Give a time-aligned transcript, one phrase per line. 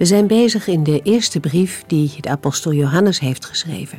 [0.00, 3.98] We zijn bezig in de eerste brief die de apostel Johannes heeft geschreven.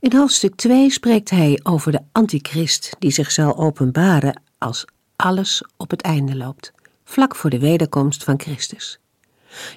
[0.00, 4.84] In hoofdstuk 2 spreekt hij over de antichrist die zich zal openbaren als
[5.16, 6.72] alles op het einde loopt,
[7.04, 8.98] vlak voor de wederkomst van Christus.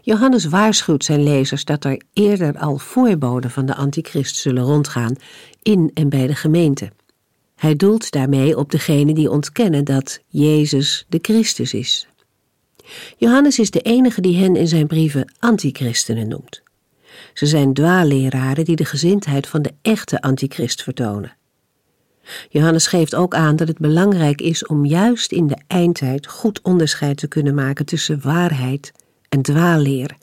[0.02, 5.16] Johannes waarschuwt zijn lezers dat er eerder al voorboden van de antichrist zullen rondgaan
[5.62, 6.92] in en bij de gemeente.
[7.56, 12.08] Hij doelt daarmee op degenen die ontkennen dat Jezus de Christus is.
[13.18, 16.62] Johannes is de enige die hen in zijn brieven antichristenen noemt.
[17.34, 21.36] Ze zijn dwaalleraren die de gezindheid van de echte antichrist vertonen.
[22.50, 27.18] Johannes geeft ook aan dat het belangrijk is om juist in de eindtijd goed onderscheid
[27.18, 28.92] te kunnen maken tussen waarheid
[29.30, 30.16] en dwaalleer,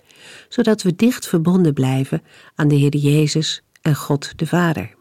[0.49, 2.23] zodat we dicht verbonden blijven
[2.55, 4.95] aan de Heer Jezus en God de Vader.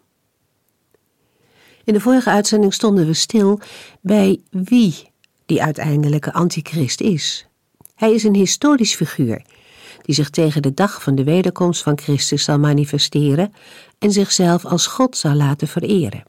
[1.84, 3.60] In de vorige uitzending stonden we stil
[4.02, 5.12] bij wie
[5.46, 7.48] die uiteindelijke antichrist is.
[8.02, 9.42] Hij is een historisch figuur
[10.02, 13.54] die zich tegen de dag van de wederkomst van Christus zal manifesteren
[14.00, 16.24] en zichzelf als God zal laten vereren.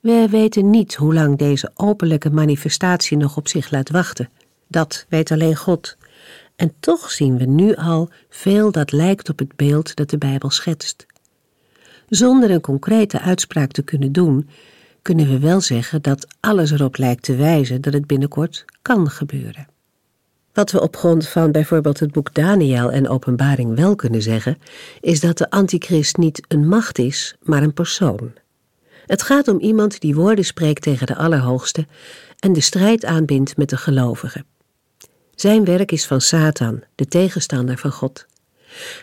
[0.00, 4.28] We weten niet hoe lang deze openlijke manifestatie nog op zich laat wachten.
[4.68, 5.96] Dat weet alleen God.
[6.56, 10.50] En toch zien we nu al veel dat lijkt op het beeld dat de Bijbel
[10.50, 11.06] schetst.
[12.08, 14.48] Zonder een concrete uitspraak te kunnen doen,
[15.02, 19.74] kunnen we wel zeggen dat alles erop lijkt te wijzen dat het binnenkort kan gebeuren.
[20.56, 24.58] Wat we op grond van bijvoorbeeld het boek Daniel en Openbaring wel kunnen zeggen,
[25.00, 28.32] is dat de antichrist niet een macht is, maar een persoon.
[29.06, 31.86] Het gaat om iemand die woorden spreekt tegen de Allerhoogste
[32.38, 34.46] en de strijd aanbindt met de gelovigen.
[35.34, 38.26] Zijn werk is van Satan, de tegenstander van God.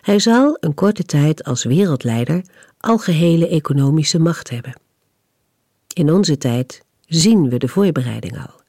[0.02, 2.46] Hij zal een korte tijd als wereldleider
[2.80, 4.74] algehele economische macht hebben.
[5.94, 8.62] In onze tijd zien we de voorbereiding al.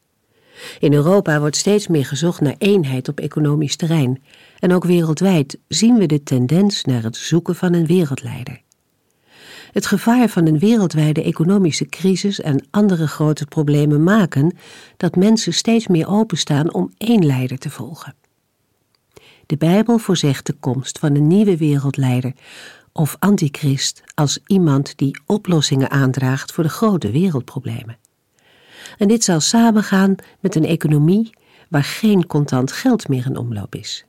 [0.79, 4.23] In Europa wordt steeds meer gezocht naar eenheid op economisch terrein.
[4.59, 8.63] En ook wereldwijd zien we de tendens naar het zoeken van een wereldleider.
[9.73, 14.57] Het gevaar van een wereldwijde economische crisis en andere grote problemen maken
[14.97, 18.15] dat mensen steeds meer openstaan om één leider te volgen.
[19.47, 22.33] De Bijbel voorzegt de komst van een nieuwe wereldleider
[22.93, 27.99] of antichrist als iemand die oplossingen aandraagt voor de grote wereldproblemen.
[28.99, 31.31] En dit zal samengaan met een economie
[31.69, 34.07] waar geen contant geld meer in omloop is.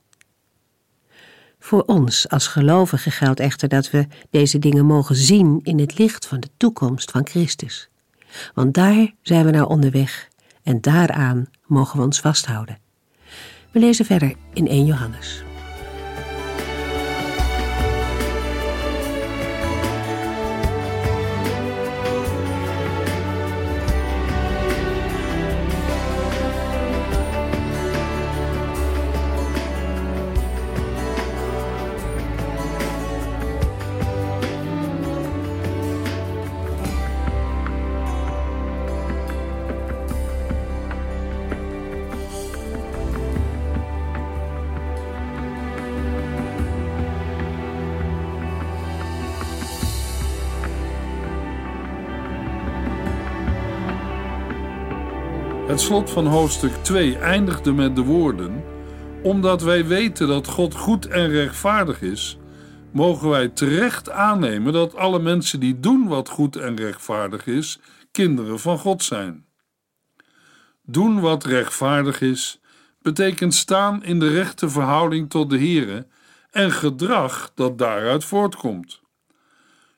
[1.60, 6.28] Voor ons als gelovigen geldt echter dat we deze dingen mogen zien in het licht
[6.28, 7.90] van de toekomst van Christus.
[8.54, 10.28] Want daar zijn we naar onderweg
[10.64, 12.78] en daaraan mogen we ons vasthouden.
[13.72, 15.44] We lezen verder in 1 Johannes.
[55.76, 58.64] Het slot van hoofdstuk 2 eindigde met de woorden:
[59.24, 62.38] Omdat wij weten dat God goed en rechtvaardig is,
[62.92, 67.80] mogen wij terecht aannemen dat alle mensen die doen wat goed en rechtvaardig is,
[68.12, 69.46] kinderen van God zijn.
[70.84, 72.62] Doen wat rechtvaardig is,
[73.02, 76.08] betekent staan in de rechte verhouding tot de Here
[76.52, 79.02] en gedrag dat daaruit voortkomt.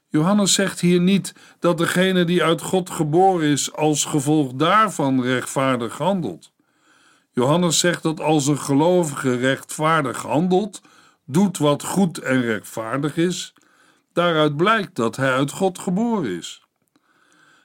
[0.10, 5.98] Johannes zegt hier niet dat degene die uit God geboren is als gevolg daarvan rechtvaardig
[5.98, 6.52] handelt.
[7.32, 10.82] Johannes zegt dat als een gelovige rechtvaardig handelt,
[11.26, 13.54] doet wat goed en rechtvaardig is,
[14.14, 16.68] daaruit blijkt dat hij uit God geboren is.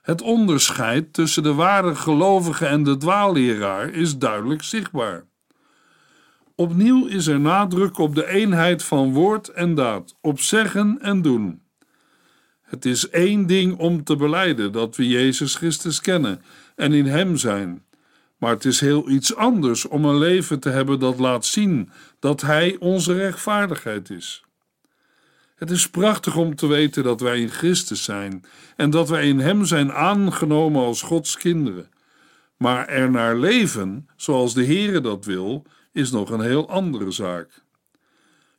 [0.02, 5.24] Het onderscheid tussen de ware gelovige en de dwaalleraar is duidelijk zichtbaar.
[6.54, 11.62] Opnieuw is er nadruk op de eenheid van woord en daad, op zeggen en doen.
[12.72, 16.42] Het is één ding om te beleiden dat we Jezus Christus kennen
[16.76, 17.84] en in Hem zijn,
[18.38, 22.40] Maar het is heel iets anders om een leven te hebben dat laat zien dat
[22.40, 24.44] Hij onze rechtvaardigheid is.
[25.54, 28.44] Het is prachtig om te weten dat wij in Christus zijn
[28.76, 31.90] en dat wij in Hem zijn aangenomen als Gods kinderen.
[32.56, 37.61] Maar er naar leven, zoals de Heere dat wil, is nog een heel andere zaak.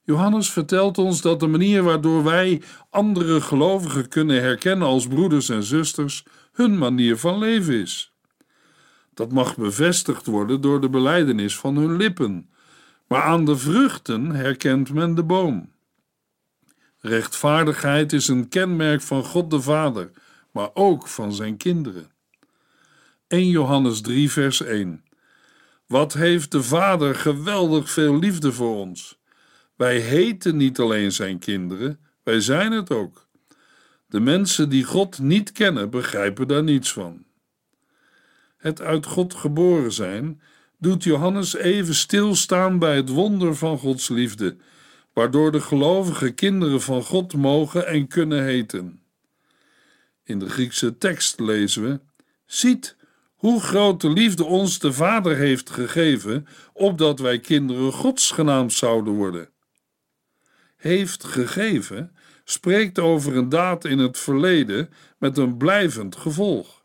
[0.05, 5.63] Johannes vertelt ons dat de manier waardoor wij andere gelovigen kunnen herkennen als broeders en
[5.63, 8.13] zusters hun manier van leven is.
[9.13, 12.49] Dat mag bevestigd worden door de belijdenis van hun lippen,
[13.07, 15.71] maar aan de vruchten herkent men de boom.
[16.99, 20.11] Rechtvaardigheid is een kenmerk van God de Vader,
[20.51, 22.11] maar ook van zijn kinderen.
[23.27, 25.03] 1 Johannes 3, vers 1.
[25.87, 29.21] Wat heeft de Vader geweldig veel liefde voor ons?
[29.83, 33.27] Wij heten niet alleen zijn kinderen, wij zijn het ook.
[34.07, 37.25] De mensen die God niet kennen, begrijpen daar niets van.
[38.57, 40.41] Het uit God geboren zijn
[40.77, 44.55] doet Johannes even stilstaan bij het wonder van Gods liefde,
[45.13, 49.01] waardoor de gelovige kinderen van God mogen en kunnen heten.
[50.23, 51.99] In de Griekse tekst lezen we:
[52.45, 52.95] Ziet
[53.35, 59.51] hoe grote liefde ons de Vader heeft gegeven, opdat wij kinderen Gods genaamd zouden worden
[60.83, 66.81] heeft gegeven, spreekt over een daad in het verleden met een blijvend gevolg.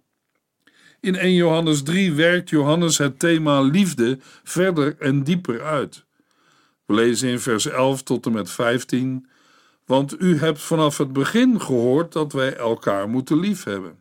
[1.01, 6.05] In 1 Johannes 3 werkt Johannes het thema liefde verder en dieper uit.
[6.87, 9.29] We lezen in vers 11 tot en met 15:
[9.85, 13.99] Want u hebt vanaf het begin gehoord dat wij elkaar moeten liefhebben.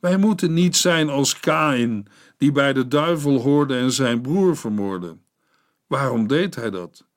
[0.00, 2.06] Wij moeten niet zijn als Kain,
[2.36, 5.16] die bij de duivel hoorde en zijn broer vermoordde.
[5.86, 7.07] Waarom deed hij dat?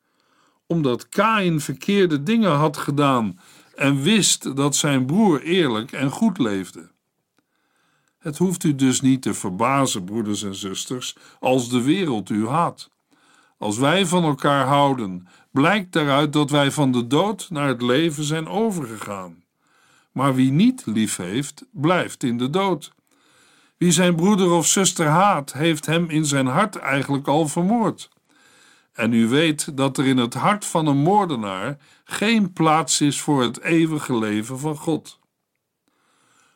[0.71, 3.39] Omdat Kain verkeerde dingen had gedaan
[3.75, 6.91] en wist dat zijn broer eerlijk en goed leefde.
[8.19, 12.89] Het hoeft u dus niet te verbazen, broeders en zusters, als de wereld u haat.
[13.57, 18.23] Als wij van elkaar houden, blijkt daaruit dat wij van de dood naar het leven
[18.23, 19.43] zijn overgegaan.
[20.11, 22.93] Maar wie niet lief heeft, blijft in de dood.
[23.77, 28.09] Wie zijn broeder of zuster haat, heeft hem in zijn hart eigenlijk al vermoord.
[28.93, 33.41] En u weet dat er in het hart van een moordenaar geen plaats is voor
[33.41, 35.19] het eeuwige leven van God.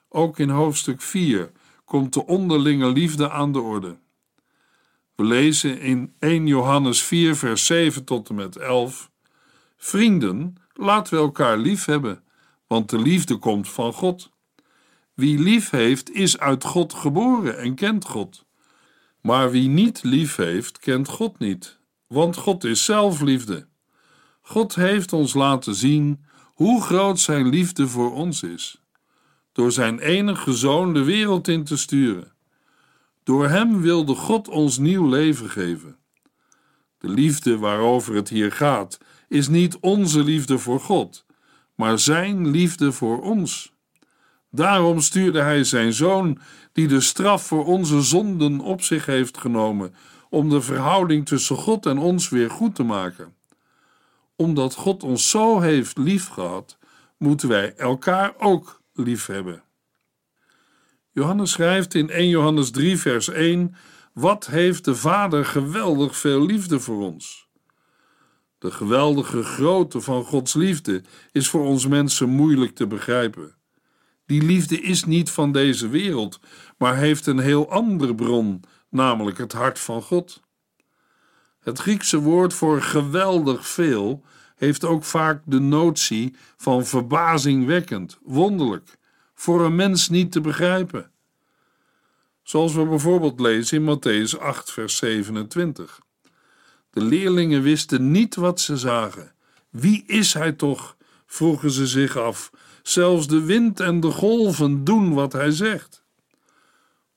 [0.10, 1.52] Ook in hoofdstuk 4
[1.86, 3.98] komt de onderlinge liefde aan de orde.
[5.16, 9.12] We lezen in 1 Johannes 4, vers 7 tot en met 11:
[9.78, 12.24] Vrienden, laten we elkaar lief hebben,
[12.68, 14.30] want de liefde komt van God.
[15.14, 18.46] Wie lief heeft, is uit God geboren en kent God.
[19.22, 21.80] Maar wie niet lief heeft, kent God niet,
[22.16, 23.68] want God is zelf liefde.
[24.42, 28.82] God heeft ons laten zien hoe groot Zijn liefde voor ons is,
[29.52, 32.32] door Zijn enige zoon de wereld in te sturen.
[33.24, 35.98] Door Hem wilde God ons nieuw leven geven.
[36.98, 38.98] De liefde waarover het hier gaat,
[39.28, 41.26] is niet onze liefde voor God,
[41.76, 43.74] maar Zijn liefde voor ons.
[44.52, 46.40] Daarom stuurde Hij Zijn Zoon,
[46.72, 49.94] die de straf voor onze zonden op zich heeft genomen,
[50.30, 53.36] om de verhouding tussen God en ons weer goed te maken.
[54.36, 56.78] Omdat God ons zo heeft liefgehad,
[57.18, 59.64] moeten wij elkaar ook lief hebben.
[61.12, 63.76] Johannes schrijft in 1 Johannes 3, vers 1:
[64.14, 67.48] Wat heeft de Vader geweldig veel liefde voor ons?
[68.58, 73.56] De geweldige grootte van Gods liefde is voor ons mensen moeilijk te begrijpen.
[74.26, 76.40] Die liefde is niet van deze wereld,
[76.78, 78.64] maar heeft een heel andere bron
[78.96, 80.42] namelijk het hart van God.
[81.60, 84.24] Het Griekse woord voor geweldig veel
[84.56, 88.98] heeft ook vaak de notie van verbazingwekkend, wonderlijk,
[89.34, 91.12] voor een mens niet te begrijpen.
[92.44, 96.00] Zoals we bijvoorbeeld lezen in Matthäus 8, vers 27.
[96.90, 99.34] De leerlingen wisten niet wat ze zagen.
[99.70, 100.98] Wie is hij toch?
[101.26, 102.52] vroegen ze zich af.
[102.84, 106.05] Zelfs de wind en de golven doen wat hij zegt.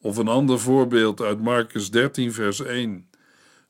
[0.00, 3.10] Of een ander voorbeeld uit Marcus 13, vers 1.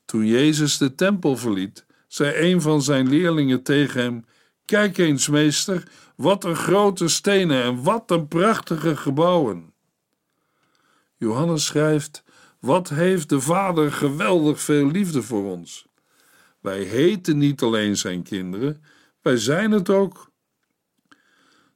[0.05, 4.25] Toen Jezus de tempel verliet, zei een van zijn leerlingen tegen hem:
[4.65, 5.83] Kijk eens, meester,
[6.15, 9.73] wat een grote stenen en wat een prachtige gebouwen.
[11.17, 12.23] Johannes schrijft:
[12.59, 15.87] Wat heeft de Vader geweldig veel liefde voor ons?
[16.59, 18.83] Wij heten niet alleen zijn kinderen,
[19.21, 20.31] wij zijn het ook.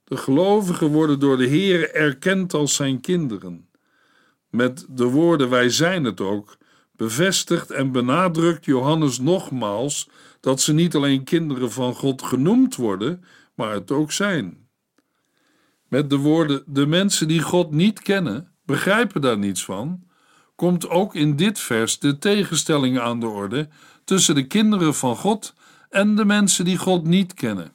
[0.03, 3.69] De gelovigen worden door de Heer erkend als zijn kinderen.
[4.55, 6.57] Met de woorden wij zijn het ook,
[6.91, 13.23] bevestigt en benadrukt Johannes nogmaals dat ze niet alleen kinderen van God genoemd worden,
[13.55, 14.67] maar het ook zijn.
[15.87, 20.03] Met de woorden de mensen die God niet kennen, begrijpen daar niets van,
[20.55, 23.69] komt ook in dit vers de tegenstelling aan de orde
[24.03, 25.53] tussen de kinderen van God
[25.89, 27.73] en de mensen die God niet kennen.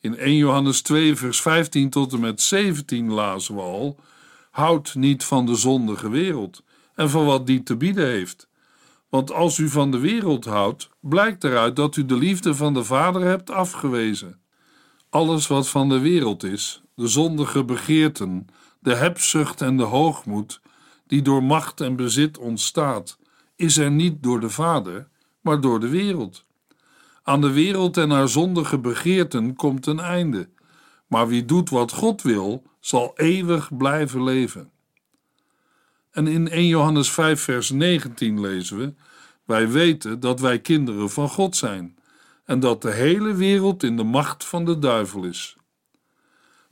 [0.00, 3.98] In 1 Johannes 2, vers 15 tot en met 17 lazen we al:
[4.54, 6.62] Houd niet van de zondige wereld
[6.94, 8.48] en van wat die te bieden heeft.
[9.08, 12.84] Want als u van de wereld houdt, blijkt eruit dat u de liefde van de
[12.84, 14.40] Vader hebt afgewezen.
[15.10, 18.46] Alles wat van de wereld is, de zondige begeerten,
[18.78, 20.60] de hebzucht en de hoogmoed,
[21.06, 23.18] die door macht en bezit ontstaat,
[23.56, 25.08] is er niet door de Vader,
[25.40, 26.44] maar door de wereld.
[27.22, 30.48] Aan de wereld en haar zondige begeerten komt een einde,
[31.06, 34.70] maar wie doet wat God wil, zal eeuwig blijven leven.
[36.10, 38.94] En in 1 Johannes 5, vers 19 lezen we:
[39.44, 41.96] Wij weten dat wij kinderen van God zijn
[42.44, 45.56] en dat de hele wereld in de macht van de duivel is.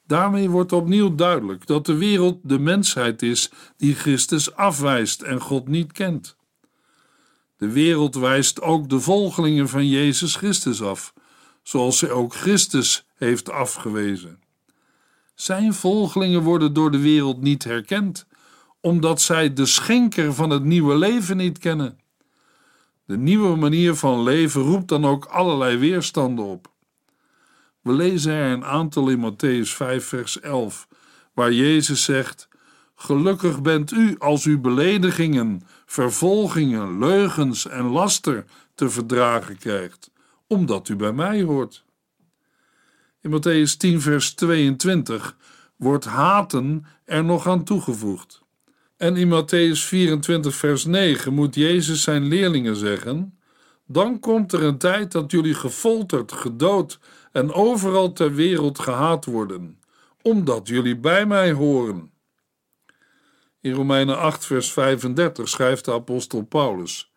[0.07, 5.69] Daarmee wordt opnieuw duidelijk dat de wereld de mensheid is die Christus afwijst en God
[5.69, 6.37] niet kent.
[7.57, 11.13] De wereld wijst ook de volgelingen van Jezus Christus af,
[11.63, 14.41] zoals zij ook Christus heeft afgewezen.
[15.35, 18.27] Zijn volgelingen worden door de wereld niet herkend,
[18.81, 21.99] omdat zij de schenker van het nieuwe leven niet kennen.
[23.05, 26.71] De nieuwe manier van leven roept dan ook allerlei weerstanden op.
[27.81, 30.89] We lezen er een aantal in Matthäus 5, vers 11,
[31.35, 32.49] waar Jezus zegt:
[32.95, 40.11] Gelukkig bent u als u beledigingen, vervolgingen, leugens en laster te verdragen krijgt,
[40.53, 41.85] omdat u bij mij hoort.
[43.21, 45.37] In Matthäus 10, vers 22
[45.77, 48.43] wordt haten er nog aan toegevoegd.
[48.97, 53.39] En in Matthäus 24, vers 9 moet Jezus zijn leerlingen zeggen:
[53.87, 56.99] Dan komt er een tijd dat jullie gefolterd, gedood
[57.33, 59.79] en overal ter wereld gehaat worden,
[60.23, 62.13] omdat jullie bij mij horen.
[63.61, 67.12] In Romeinen 8, vers 35 schrijft de apostel Paulus: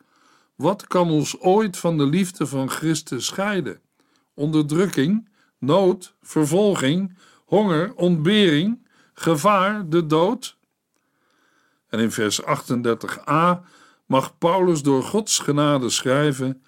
[0.56, 3.82] Wat kan ons ooit van de liefde van Christus scheiden?
[4.34, 10.58] Onderdrukking, nood, vervolging, honger, ontbering, gevaar, de dood?
[11.88, 13.62] En in vers 38a
[14.06, 16.64] mag Paulus door Gods genade schrijven: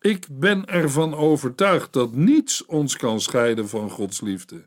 [0.00, 4.66] Ik ben ervan overtuigd dat niets ons kan scheiden van Gods liefde.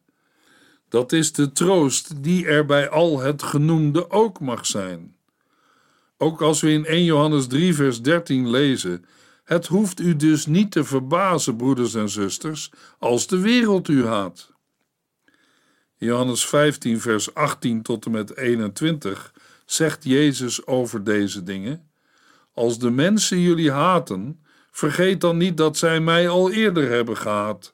[0.89, 5.15] Dat is de troost die er bij al het genoemde ook mag zijn.
[6.21, 9.05] Ook als we in 1 Johannes 3, vers 13 lezen:
[9.43, 14.51] Het hoeft u dus niet te verbazen, broeders en zusters, als de wereld u haat.
[15.95, 19.33] Johannes 15, vers 18 tot en met 21
[19.65, 21.89] zegt Jezus over deze dingen:
[22.53, 27.73] Als de mensen jullie haten, vergeet dan niet dat zij mij al eerder hebben gehaat.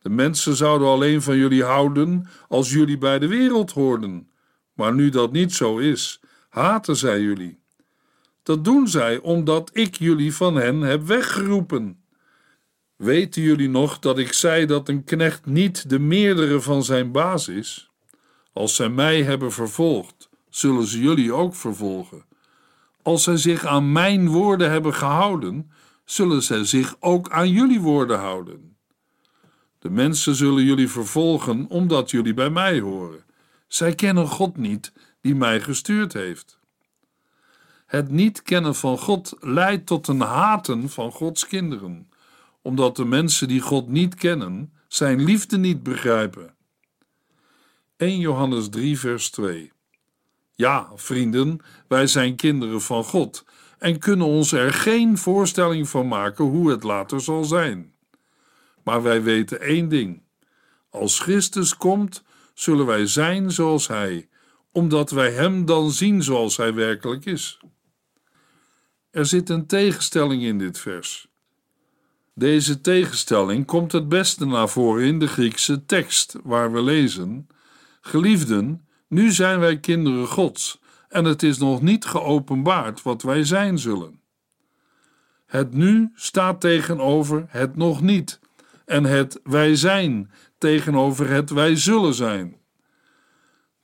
[0.00, 4.30] De mensen zouden alleen van jullie houden als jullie bij de wereld hoorden.
[4.72, 6.20] Maar nu dat niet zo is,
[6.52, 7.58] haten zij jullie.
[8.42, 12.02] Dat doen zij omdat ik jullie van hen heb weggeroepen.
[12.96, 17.48] Weten jullie nog dat ik zei dat een knecht niet de meerdere van zijn baas
[17.48, 17.90] is?
[18.52, 22.24] Als zij mij hebben vervolgd, zullen ze jullie ook vervolgen.
[23.02, 25.70] Als zij zich aan mijn woorden hebben gehouden,
[26.04, 28.76] zullen zij zich ook aan jullie woorden houden.
[29.78, 33.24] De mensen zullen jullie vervolgen omdat jullie bij mij horen.
[33.66, 34.92] Zij kennen God niet
[35.22, 36.58] die mij gestuurd heeft.
[37.86, 42.10] Het niet kennen van God leidt tot een haten van Gods kinderen,
[42.62, 46.54] omdat de mensen die God niet kennen, zijn liefde niet begrijpen.
[47.96, 49.72] 1 Johannes 3, vers 2.
[50.54, 53.44] Ja, vrienden, wij zijn kinderen van God
[53.78, 57.94] en kunnen ons er geen voorstelling van maken hoe het later zal zijn.
[58.82, 60.22] Maar wij weten één ding:
[60.90, 62.22] als Christus komt,
[62.54, 64.28] zullen wij zijn zoals Hij,
[64.72, 67.58] omdat wij Hem dan zien zoals Hij werkelijk is.
[69.10, 71.28] Er zit een tegenstelling in dit vers.
[72.34, 77.46] Deze tegenstelling komt het beste naar voren in de Griekse tekst, waar we lezen:
[78.00, 83.78] Geliefden, nu zijn wij kinderen Gods, en het is nog niet geopenbaard wat wij zijn
[83.78, 84.20] zullen.
[85.46, 88.40] Het nu staat tegenover het nog niet
[88.84, 92.56] en het wij zijn tegenover het wij zullen zijn.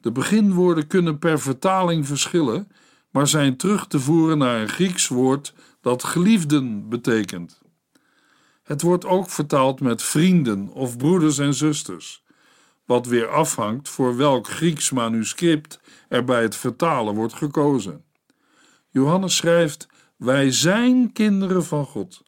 [0.08, 2.68] De beginwoorden kunnen per vertaling verschillen,
[3.10, 7.60] maar zijn terug te voeren naar een Grieks woord dat geliefden betekent.
[8.62, 12.24] Het wordt ook vertaald met vrienden of broeders en zusters,
[12.84, 18.04] wat weer afhangt voor welk Grieks manuscript er bij het vertalen wordt gekozen.
[18.90, 22.22] Johannes schrijft: Wij zijn kinderen van God.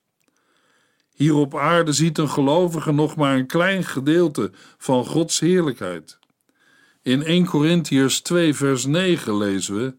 [1.14, 6.20] Hier op aarde ziet een gelovige nog maar een klein gedeelte van Gods heerlijkheid.
[7.02, 9.95] In 1 Corinthiërs 2, vers 9 lezen we: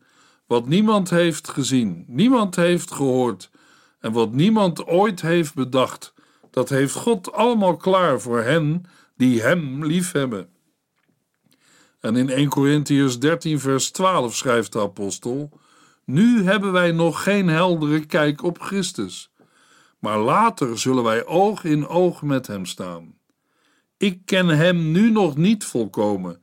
[0.46, 3.50] Wat niemand heeft gezien, niemand heeft gehoord
[4.00, 6.13] en wat niemand ooit heeft bedacht,
[6.51, 10.50] dat heeft God allemaal klaar voor hen die Hem liefhebben.
[12.00, 15.60] En in 1 Corinthians 13, vers 12 schrijft de apostel:
[16.05, 19.31] Nu hebben wij nog geen heldere kijk op Christus,
[20.00, 23.17] maar later zullen wij oog in oog met Hem staan.
[23.98, 26.40] Ik ken Hem nu nog niet volkomen,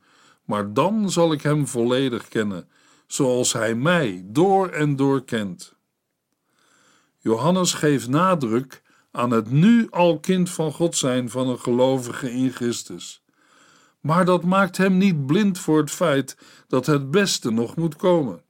[0.49, 2.67] maar dan zal ik Hem volledig kennen,
[3.07, 5.73] zoals Hij mij door en door kent.
[7.17, 12.51] Johannes geeft nadruk aan het nu al kind van God zijn van een gelovige in
[12.51, 13.23] Christus.
[13.99, 16.37] Maar dat maakt hem niet blind voor het feit
[16.67, 18.41] dat het beste nog moet komen.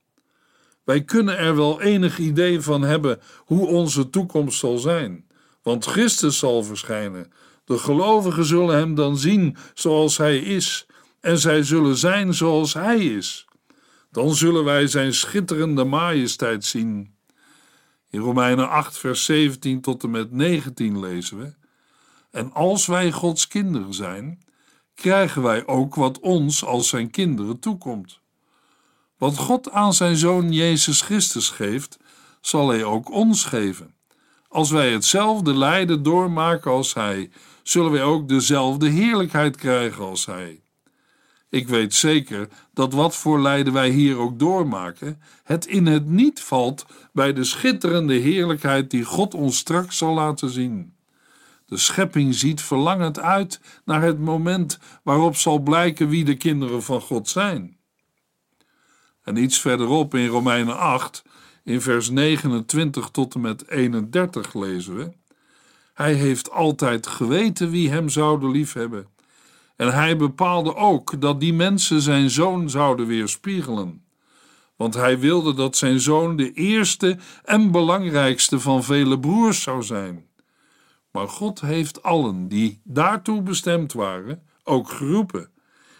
[0.84, 5.28] Wij kunnen er wel enig idee van hebben hoe onze toekomst zal zijn,
[5.62, 7.32] want Christus zal verschijnen.
[7.66, 10.88] De gelovigen zullen hem dan zien zoals hij is,
[11.22, 13.48] en zij zullen zijn zoals hij is.
[14.12, 17.16] Dan zullen wij zijn schitterende majesteit zien.
[18.10, 21.54] In Romeinen 8, vers 17 tot en met 19 lezen we:
[22.32, 24.40] En als wij Gods kinderen zijn,
[24.96, 28.20] krijgen wij ook wat ons als zijn kinderen toekomt.
[29.18, 31.98] Wat God aan zijn zoon Jezus Christus geeft,
[32.42, 33.94] zal hij ook ons geven.
[34.48, 37.32] Als wij hetzelfde lijden doormaken als hij,
[37.64, 40.62] zullen wij ook dezelfde heerlijkheid krijgen als hij.
[41.50, 46.42] Ik weet zeker dat wat voor lijden wij hier ook doormaken, het in het niet
[46.42, 50.94] valt bij de schitterende heerlijkheid die God ons straks zal laten zien.
[51.66, 57.02] De schepping ziet verlangend uit naar het moment waarop zal blijken wie de kinderen van
[57.02, 57.78] God zijn.
[59.24, 61.24] En iets verderop in Romeinen 8,
[61.64, 65.12] in vers 29 tot en met 31 lezen we:
[65.94, 69.08] Hij heeft altijd geweten wie hem zouden liefhebben
[69.80, 74.04] en hij bepaalde ook dat die mensen zijn zoon zouden weerspiegelen.
[74.76, 80.26] Want hij wilde dat zijn zoon de eerste en belangrijkste van vele broers zou zijn.
[81.12, 85.50] Maar God heeft allen die daartoe bestemd waren ook geroepen.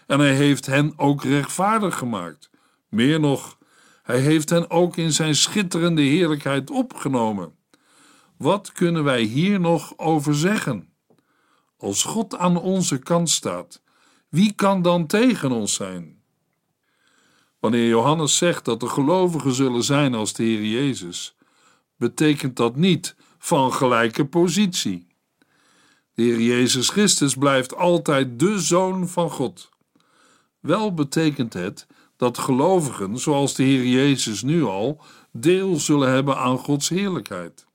[0.06, 2.50] En hij heeft hen ook rechtvaardig gemaakt.
[2.88, 3.58] Meer nog,
[4.02, 7.52] hij heeft hen ook in zijn schitterende heerlijkheid opgenomen.
[8.36, 10.89] Wat kunnen wij hier nog over zeggen?
[11.80, 13.82] Als God aan onze kant staat,
[14.28, 16.22] wie kan dan tegen ons zijn?
[17.60, 21.36] Wanneer Johannes zegt dat de gelovigen zullen zijn als de Heer Jezus,
[21.96, 25.06] betekent dat niet van gelijke positie.
[26.14, 29.68] De Heer Jezus Christus blijft altijd de Zoon van God.
[30.60, 36.58] Wel betekent het dat gelovigen, zoals de Heer Jezus nu al, deel zullen hebben aan
[36.58, 37.66] Gods heerlijkheid.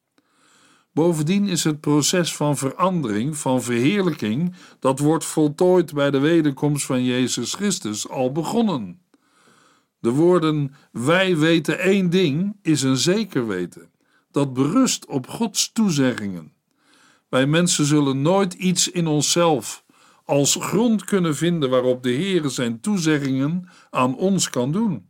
[0.95, 7.03] Bovendien is het proces van verandering, van verheerlijking, dat wordt voltooid bij de wederkomst van
[7.03, 9.01] Jezus Christus al begonnen.
[9.99, 13.89] De woorden wij weten één ding is een zeker weten,
[14.31, 16.53] dat berust op Gods toezeggingen.
[17.29, 19.83] Wij mensen zullen nooit iets in onszelf
[20.25, 25.09] als grond kunnen vinden waarop de Heer zijn toezeggingen aan ons kan doen.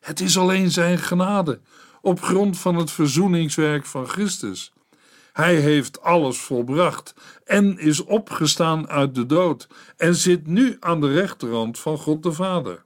[0.00, 1.60] Het is alleen zijn genade,
[2.00, 4.72] op grond van het verzoeningswerk van Christus
[5.40, 11.12] hij heeft alles volbracht en is opgestaan uit de dood en zit nu aan de
[11.12, 12.84] rechterhand van God de Vader.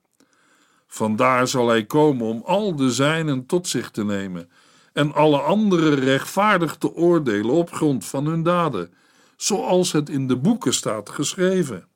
[0.86, 4.50] Vandaar zal hij komen om al de zijnen tot zich te nemen
[4.92, 8.94] en alle anderen rechtvaardig te oordelen op grond van hun daden,
[9.36, 11.88] zoals het in de boeken staat geschreven.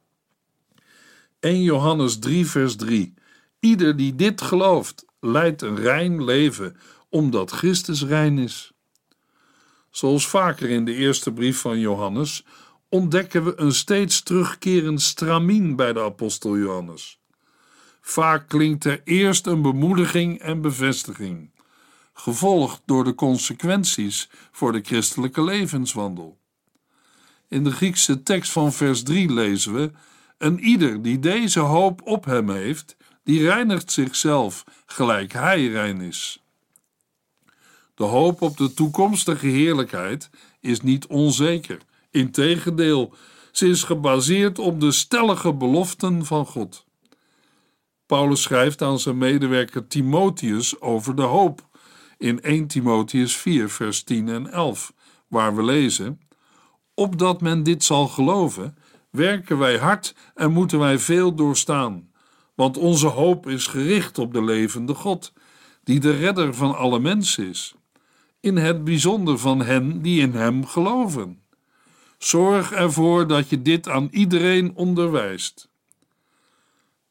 [1.40, 3.14] 1 Johannes 3, vers 3.
[3.61, 6.77] Ieder die dit gelooft, leidt een rein leven,
[7.09, 8.73] omdat Christus rein is.
[9.98, 12.44] Zoals vaker in de eerste brief van Johannes
[12.88, 17.20] ontdekken we een steeds terugkerend stramien bij de apostel Johannes.
[18.00, 21.50] Vaak klinkt er eerst een bemoediging en bevestiging,
[22.12, 26.38] gevolgd door de consequenties voor de christelijke levenswandel.
[27.48, 29.90] In de Griekse tekst van vers 3 lezen we:
[30.37, 36.42] En ieder die deze hoop op hem heeft, die reinigt zichzelf gelijk hij rein is.
[37.98, 40.30] De hoop op de toekomstige heerlijkheid
[40.61, 41.78] is niet onzeker.
[42.11, 43.14] Integendeel,
[43.52, 46.84] ze is gebaseerd op de stellige beloften van God.
[48.06, 51.68] Paulus schrijft aan zijn medewerker Timotheus over de hoop
[52.18, 54.92] in 1 Timotheus 4, vers 10 en 11,
[55.28, 56.20] waar we lezen:
[56.94, 58.76] Opdat men dit zal geloven,
[59.11, 62.11] werken wij hard en moeten wij veel doorstaan,
[62.54, 65.32] want onze hoop is gericht op de levende God,
[65.84, 67.76] die de redder van alle mensen is
[68.40, 71.42] in het bijzonder van hen die in Hem geloven.
[72.18, 75.68] Zorg ervoor dat je dit aan iedereen onderwijst.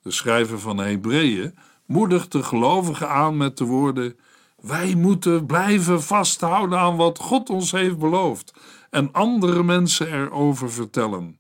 [0.02, 4.20] De schrijver van Hebreeën moedigt de gelovigen aan met de woorden:
[4.62, 8.54] Wij moeten blijven vasthouden aan wat God ons heeft beloofd
[8.90, 11.38] en andere mensen erover vertellen.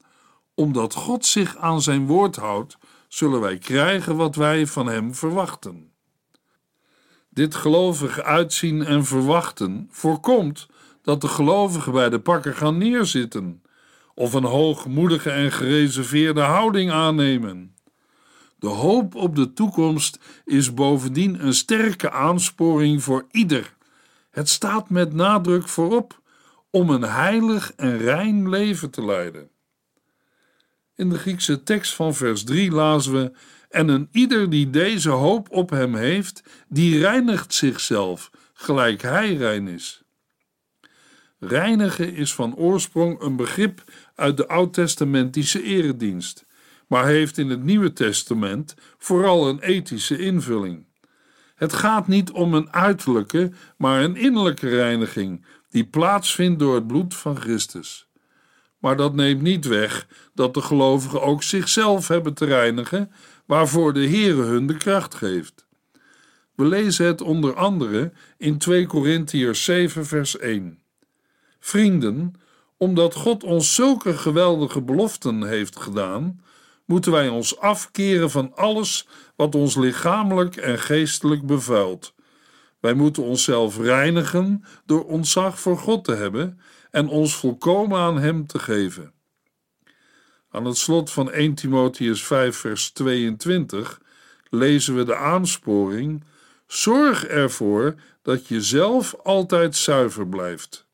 [0.56, 5.87] Omdat God zich aan zijn woord houdt, zullen wij krijgen wat wij van hem verwachten.
[7.38, 10.67] Dit gelovig uitzien en verwachten voorkomt
[11.02, 13.62] dat de gelovigen bij de pakken gaan neerzitten
[14.15, 17.76] of een hoogmoedige en gereserveerde houding aannemen.
[18.60, 23.73] De hoop op de toekomst is bovendien een sterke aansporing voor ieder.
[24.32, 26.21] Het staat met nadruk voorop
[26.69, 29.50] om een heilig en rein leven te leiden.
[30.97, 33.31] In de Griekse tekst van vers 3 lazen we:
[33.69, 39.67] En een ieder die deze hoop op hem heeft, die reinigt zichzelf, gelijk hij rein
[39.67, 40.03] is.
[41.39, 43.83] Reinigen is van oorsprong een begrip
[44.15, 46.45] uit de oud-testamentische eredienst,
[46.88, 50.86] maar heeft in het Nieuwe Testament vooral een ethische invulling.
[51.55, 57.15] Het gaat niet om een uiterlijke, maar een innerlijke reiniging die plaatsvindt door het bloed
[57.15, 58.07] van Christus.
[58.78, 63.12] Maar dat neemt niet weg dat de gelovigen ook zichzelf hebben te reinigen,
[63.46, 65.66] waarvoor de Heere hun de kracht geeft.
[66.56, 70.80] We lezen het onder andere in 2 Korintiërs 7 vers 1.
[71.60, 72.34] Vrienden,
[72.78, 76.42] omdat God ons zulke geweldige beloften heeft gedaan,
[76.86, 82.13] moeten wij ons afkeren van alles wat ons lichamelijk en geestelijk bevuilt.
[82.80, 86.60] Wij moeten onszelf reinigen door ontzag voor God te hebben
[86.91, 89.13] en ons volkomen aan Hem te geven.
[90.50, 94.02] Aan het slot van 1 Timotheus 5, vers 22
[94.50, 96.23] lezen we de aansporing:
[96.67, 100.88] Zorg ervoor dat je zelf altijd zuiver blijft.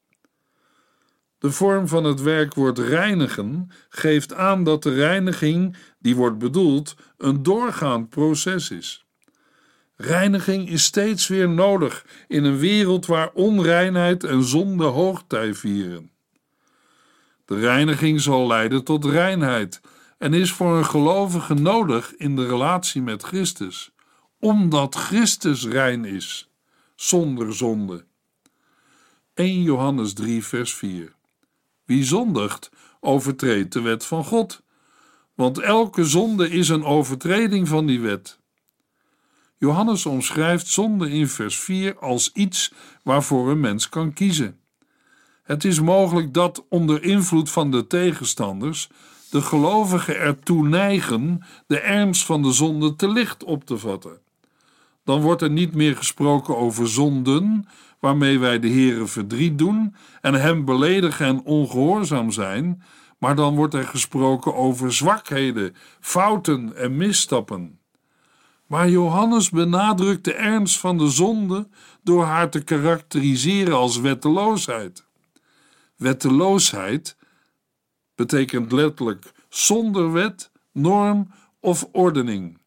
[1.38, 7.43] De vorm van het werkwoord reinigen geeft aan dat de reiniging die wordt bedoeld een
[7.43, 9.02] doorgaand proces is.
[9.95, 16.12] Reiniging is steeds weer nodig in een wereld waar onreinheid en zonde hoogtij vieren.
[17.45, 19.82] De reiniging zal leiden tot reinheid
[20.17, 23.91] en is voor een gelovige nodig in de relatie met Christus,
[24.39, 26.49] omdat Christus rein is,
[26.95, 28.06] zonder zonde.
[29.34, 31.15] 1 Johannes 3, vers 4.
[31.86, 34.62] Wie zondigt, overtreedt de wet van God,
[35.34, 38.39] want elke zonde is een overtreding van die wet.
[39.63, 42.73] Johannes omschrijft zonde in vers 4 als iets
[43.04, 44.60] waarvoor een mens kan kiezen.
[45.43, 48.89] Het is mogelijk dat onder invloed van de tegenstanders
[49.30, 54.19] de gelovigen ertoe neigen de ernst van de zonde te licht op te vatten.
[55.04, 57.67] Dan wordt er niet meer gesproken over zonden,
[57.99, 62.84] waarmee wij de Heere verdriet doen en hem beledigen en ongehoorzaam zijn,
[63.17, 67.82] maar dan wordt er gesproken over zwakheden, fouten en misstappen.
[68.73, 71.67] Maar Johannes benadrukt de ernst van de zonde
[72.03, 75.05] door haar te karakteriseren als wetteloosheid.
[75.95, 77.17] Wetteloosheid
[78.15, 82.62] betekent letterlijk zonder wet, norm of ordening,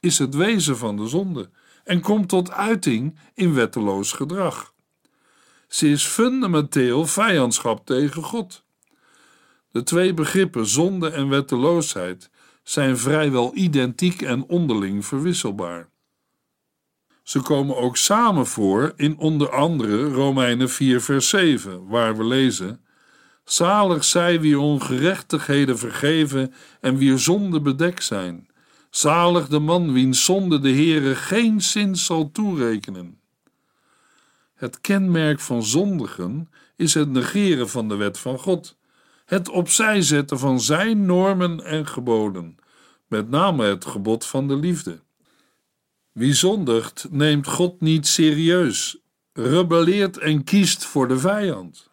[0.00, 1.50] is het wezen van de zonde
[1.84, 4.72] en komt tot uiting in wetteloos gedrag.
[5.68, 8.64] Ze is fundamenteel vijandschap tegen God.
[9.70, 12.30] De twee begrippen zonde en wetteloosheid
[12.68, 15.88] zijn vrijwel identiek en onderling verwisselbaar.
[17.22, 22.80] Ze komen ook samen voor in onder andere Romeinen 4, vers 7, waar we lezen:
[23.44, 28.48] Zalig zij wie ongerechtigheden vergeven en wie zonde bedekt zijn.
[28.90, 33.20] Zalig de man wiens zonde de Heere geen zin zal toerekenen.
[34.54, 38.76] Het kenmerk van zondigen is het negeren van de wet van God,
[39.26, 42.56] het opzij zetten van zijn normen en geboden,
[43.06, 45.00] met name het gebod van de liefde.
[46.12, 48.98] Wie zondigt, neemt God niet serieus,
[49.32, 51.90] rebelleert en kiest voor de vijand.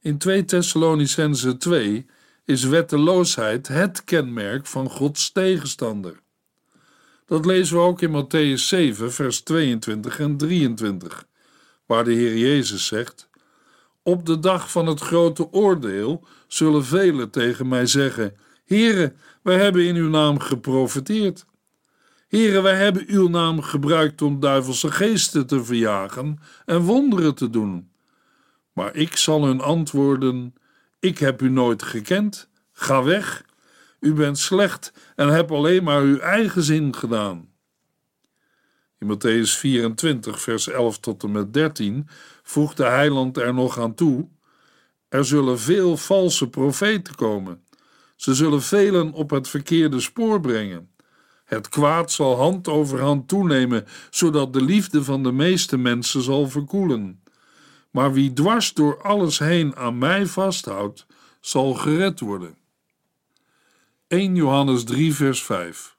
[0.00, 2.06] In 2 Thessalonicense 2
[2.44, 6.22] is wetteloosheid het kenmerk van Gods tegenstander.
[7.26, 11.26] Dat lezen we ook in Matthäus 7, vers 22 en 23,
[11.86, 13.28] waar de Heer Jezus zegt:
[14.06, 19.12] Op de dag van het grote oordeel zullen velen tegen mij zeggen: Heere,
[19.42, 21.44] wij hebben in uw naam geprofeteerd.
[22.28, 27.90] Heere, wij hebben uw naam gebruikt om duivelse geesten te verjagen en wonderen te doen.
[28.72, 30.54] Maar ik zal hun antwoorden:
[31.00, 32.48] Ik heb u nooit gekend.
[32.72, 33.44] Ga weg.
[34.00, 37.48] U bent slecht en hebt alleen maar uw eigen zin gedaan.
[38.98, 42.08] In Matthäus 24, vers 11 tot en met 13
[42.44, 44.28] voegt de heiland er nog aan toe:
[45.08, 47.64] Er zullen veel valse profeten komen.
[48.16, 50.88] Ze zullen velen op het verkeerde spoor brengen.
[51.44, 56.48] Het kwaad zal hand over hand toenemen, zodat de liefde van de meeste mensen zal
[56.48, 57.22] verkoelen.
[57.90, 61.06] Maar wie dwars door alles heen aan mij vasthoudt,
[61.40, 62.56] zal gered worden.
[64.06, 65.96] 1 Johannes 3, vers 5.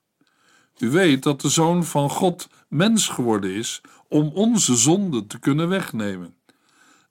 [0.78, 5.70] U weet dat de Zoon van God mens geworden is om onze zonde te kunnen
[5.70, 6.35] wegnemen.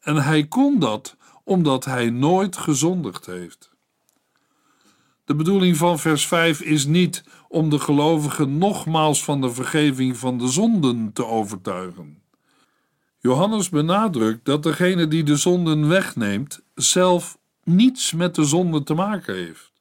[0.04, 3.72] En hij kon dat omdat hij nooit gezondigd heeft.
[5.24, 10.38] De bedoeling van vers 5 is niet om de gelovigen nogmaals van de vergeving van
[10.38, 12.22] de zonden te overtuigen.
[13.18, 19.34] Johannes benadrukt dat degene die de zonden wegneemt zelf niets met de zonde te maken
[19.34, 19.72] heeft.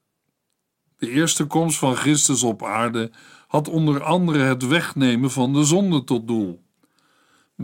[0.98, 3.12] De eerste komst van Christus op aarde
[3.48, 6.63] had onder andere het wegnemen van de zonde tot doel.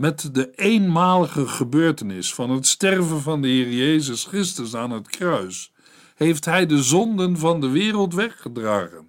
[0.00, 5.72] Met de eenmalige gebeurtenis van het sterven van de Heer Jezus Christus aan het kruis
[6.14, 9.06] heeft hij de zonden van de wereld weggedragen.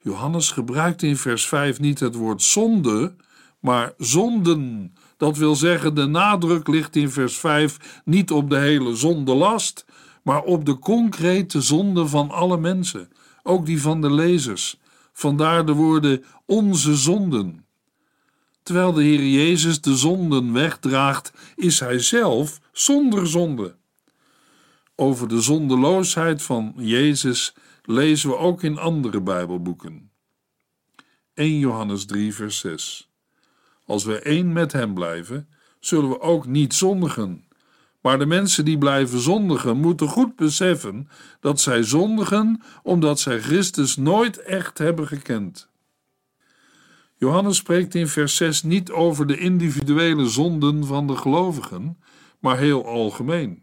[0.00, 3.14] Johannes gebruikt in vers 5 niet het woord zonde,
[3.60, 4.94] maar zonden.
[5.16, 9.84] Dat wil zeggen, de nadruk ligt in vers 5 niet op de hele zondelast,
[10.22, 13.08] maar op de concrete zonde van alle mensen,
[13.42, 14.80] ook die van de lezers.
[15.12, 17.61] Vandaar de woorden onze zonden.
[18.62, 23.74] Terwijl de Heer Jezus de zonden wegdraagt, is Hij zelf zonder zonde.
[24.94, 30.10] Over de zondeloosheid van Jezus lezen we ook in andere Bijbelboeken.
[31.34, 33.10] 1 Johannes 3, vers 6.
[33.86, 35.48] Als we één met Hem blijven,
[35.80, 37.44] zullen we ook niet zondigen.
[38.00, 41.08] Maar de mensen die blijven zondigen, moeten goed beseffen
[41.40, 45.68] dat zij zondigen omdat zij Christus nooit echt hebben gekend.
[47.22, 51.98] Johannes spreekt in vers 6 niet over de individuele zonden van de gelovigen,
[52.38, 53.62] maar heel algemeen.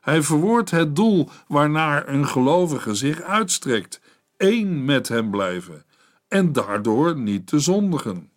[0.00, 4.00] Hij verwoordt het doel waarnaar een gelovige zich uitstrekt:
[4.36, 5.84] één met hem blijven
[6.28, 8.30] en daardoor niet te zondigen.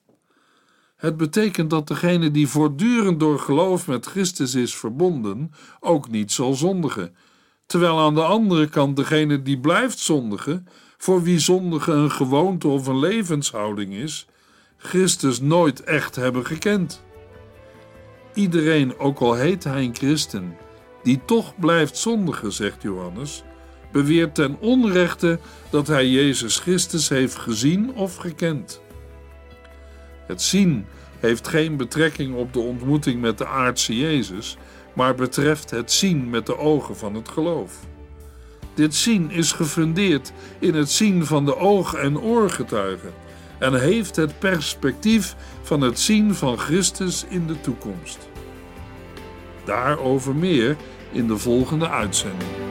[0.95, 6.53] Het betekent dat degene die voortdurend door geloof met Christus is verbonden, ook niet zal
[6.53, 7.15] zondigen.
[7.65, 12.87] Terwijl aan de andere kant degene die blijft zondigen, voor wie zondigen een gewoonte of
[12.87, 14.25] een levenshouding is,
[14.83, 17.03] Christus nooit echt hebben gekend.
[18.33, 20.57] Iedereen, ook al heet hij een christen,
[21.03, 23.43] die toch blijft zondigen, zegt Johannes,
[23.91, 25.39] beweert ten onrechte
[25.69, 28.81] dat hij Jezus Christus heeft gezien of gekend.
[30.27, 30.85] Het zien
[31.19, 34.57] heeft geen betrekking op de ontmoeting met de aardse Jezus,
[34.93, 37.79] maar betreft het zien met de ogen van het geloof.
[38.73, 43.13] Dit zien is gefundeerd in het zien van de oog- en oorgetuigen
[43.61, 48.29] en heeft het perspectief van het zien van Christus in de toekomst.
[49.65, 50.75] Daarover meer
[51.11, 52.70] in de volgende uitzending.